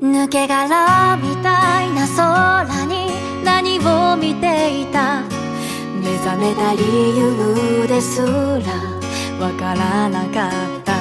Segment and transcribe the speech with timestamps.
[0.00, 3.10] 抜け殻みたいな空に
[3.44, 5.22] 何を見ていた？
[6.02, 8.26] 目覚めた理由ですら
[9.40, 10.50] わからなかっ
[10.84, 10.94] た。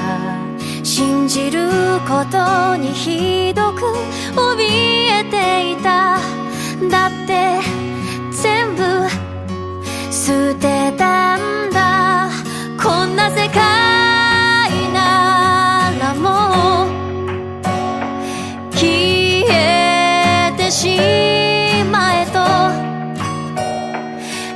[0.83, 1.69] 信じる
[2.07, 3.81] ことにひどく
[4.33, 6.17] 怯えていた。
[6.89, 7.34] だって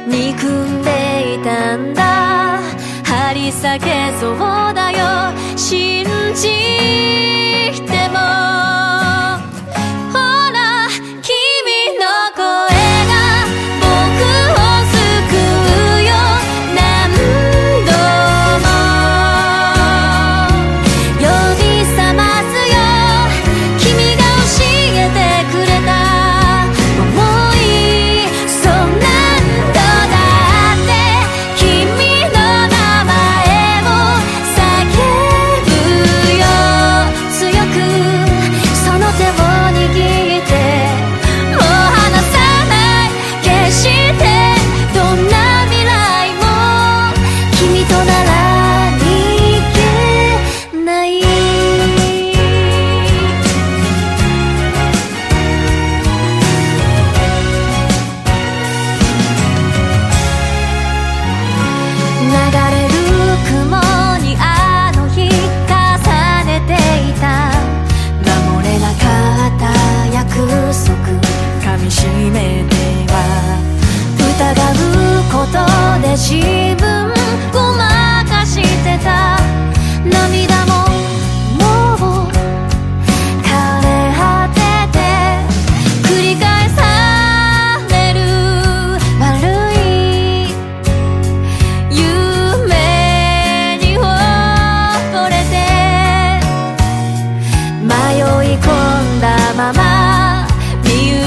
[0.09, 2.59] 憎んでいたんだ。
[3.03, 4.39] 張り裂けそう
[4.73, 5.31] だよ。
[5.55, 6.47] 信じ
[7.85, 8.09] て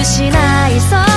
[0.05, 1.12] しない空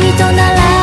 [0.00, 0.77] 人なら